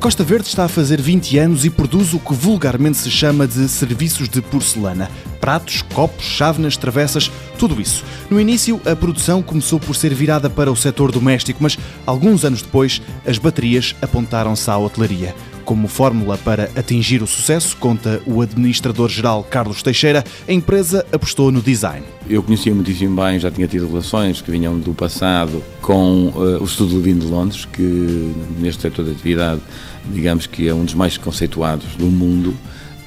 [0.00, 3.68] Costa Verde está a fazer 20 anos e produz o que vulgarmente se chama de
[3.68, 5.10] serviços de porcelana.
[5.42, 8.02] Pratos, copos, chávenas, travessas, tudo isso.
[8.30, 12.62] No início, a produção começou por ser virada para o setor doméstico, mas alguns anos
[12.62, 15.34] depois, as baterias apontaram-se à hotelaria.
[15.70, 21.62] Como fórmula para atingir o sucesso, conta o administrador-geral Carlos Teixeira, a empresa apostou no
[21.62, 22.04] design.
[22.28, 26.64] Eu conhecia muitíssimo bem, já tinha tido relações que vinham do passado com uh, o
[26.64, 29.60] Estudo Levino de Londres, que neste setor de atividade,
[30.12, 32.52] digamos que é um dos mais conceituados do mundo,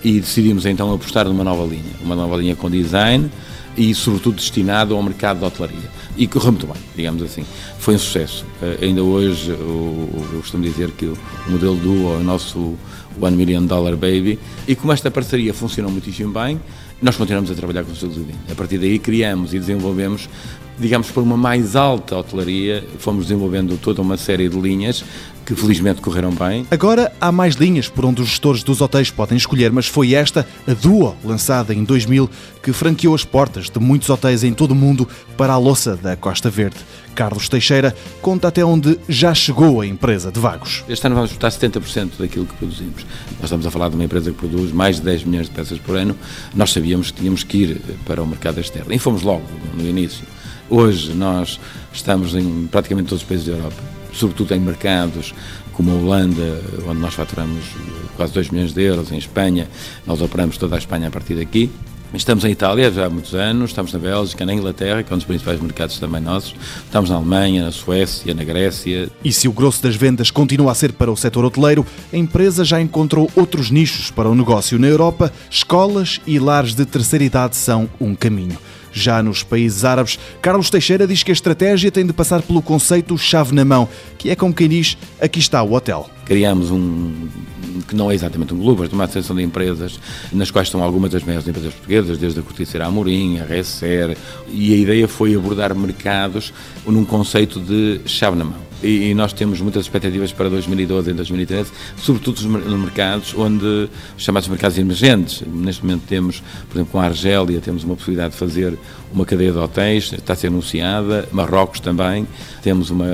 [0.03, 3.29] e decidimos então apostar numa nova linha, uma nova linha com design,
[3.75, 5.89] e, sobretudo, destinado ao mercado da hotelaria.
[6.15, 7.43] E correu muito bem, digamos assim.
[7.79, 8.45] Foi um sucesso.
[8.61, 11.17] Uh, ainda hoje, eu costumo dizer que o
[11.49, 12.75] modelo Duo é o nosso
[13.19, 14.37] One Million Dollar Baby.
[14.67, 16.61] E como esta parceria funcionou muitíssimo bem,
[17.01, 20.29] nós continuamos a trabalhar com o Silvio A partir daí, criamos e desenvolvemos
[20.79, 25.03] digamos, por uma mais alta hotelaria, fomos desenvolvendo toda uma série de linhas
[25.45, 26.65] que felizmente correram bem.
[26.71, 30.47] Agora há mais linhas por onde os gestores dos hotéis podem escolher, mas foi esta,
[30.67, 32.29] a Duo, lançada em 2000,
[32.61, 36.15] que franqueou as portas de muitos hotéis em todo o mundo para a louça da
[36.15, 36.77] Costa Verde.
[37.13, 40.83] Carlos Teixeira conta até onde já chegou a empresa de Vagos.
[40.89, 43.05] Este ano vamos exportar 70% daquilo que produzimos.
[43.33, 45.77] Nós estamos a falar de uma empresa que produz mais de 10 milhões de peças
[45.77, 46.15] por ano.
[46.55, 49.43] Nós sabíamos que tínhamos que ir para o mercado externo e fomos logo
[49.75, 50.25] no início.
[50.69, 51.59] Hoje nós
[51.91, 53.75] estamos em praticamente todos os países da Europa,
[54.13, 55.33] sobretudo em mercados
[55.73, 57.63] como a Holanda, onde nós faturamos
[58.15, 59.67] quase 2 milhões de euros, em Espanha,
[60.05, 61.69] nós operamos toda a Espanha a partir daqui.
[62.13, 65.17] Estamos em Itália já há muitos anos, estamos na Bélgica, na Inglaterra, que é um
[65.17, 66.53] dos principais mercados também nossos,
[66.85, 69.09] estamos na Alemanha, na Suécia, na Grécia.
[69.23, 71.83] E se o grosso das vendas continua a ser para o setor hoteleiro,
[72.13, 74.77] a empresa já encontrou outros nichos para o negócio.
[74.77, 78.59] Na Europa, escolas e lares de terceira idade são um caminho.
[78.93, 83.17] Já nos países árabes, Carlos Teixeira diz que a estratégia tem de passar pelo conceito
[83.17, 86.09] chave na mão, que é como quem diz: aqui está o hotel.
[86.25, 87.27] Criamos um
[87.87, 89.99] que não é exatamente um clube, mas uma associação de empresas,
[90.31, 94.17] nas quais estão algumas das maiores empresas portuguesas, desde a Corticeira Amorim, a Recer,
[94.49, 96.53] e a ideia foi abordar mercados
[96.85, 98.73] num conceito de chave na mão.
[98.83, 104.77] E nós temos muitas expectativas para 2012 e 2013, sobretudo nos mercados onde chamados mercados
[104.77, 105.41] emergentes.
[105.47, 108.77] Neste momento temos, por exemplo, com a Argélia, temos uma possibilidade de fazer
[109.13, 112.27] uma cadeia de hotéis, está a ser anunciada, Marrocos também,
[112.61, 113.05] temos uma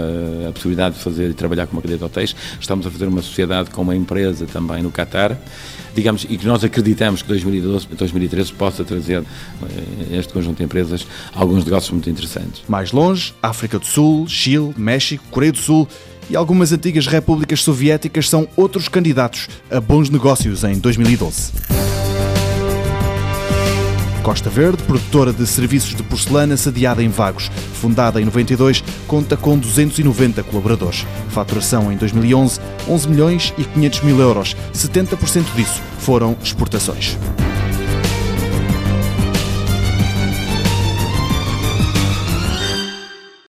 [0.50, 3.22] a possibilidade de fazer e trabalhar com uma cadeia de hotéis, estamos a fazer uma
[3.22, 5.38] sociedade com uma empresa também no Catar,
[5.96, 11.06] digamos, e que nós acreditamos que 2012, 2013 possa trazer eh, este conjunto de empresas
[11.34, 12.62] alguns negócios muito interessantes.
[12.68, 15.88] Mais longe, África do Sul, Chile, México, Coreia do Sul
[16.30, 21.79] e algumas antigas repúblicas soviéticas são outros candidatos a bons negócios em 2012.
[24.30, 27.50] Costa Verde, produtora de serviços de porcelana sediada em Vagos.
[27.74, 31.04] Fundada em 92, conta com 290 colaboradores.
[31.30, 34.56] Faturação em 2011, 11 milhões e 500 mil euros.
[34.72, 37.18] 70% disso foram exportações.